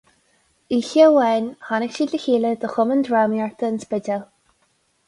[0.77, 4.27] Oíche amháin, tháinig siad le chéile de Chumann Drámaíochta an Spidéil.